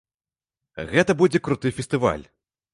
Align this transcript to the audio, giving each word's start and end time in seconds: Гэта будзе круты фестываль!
Гэта 0.95 1.17
будзе 1.21 1.43
круты 1.45 1.75
фестываль! 1.81 2.25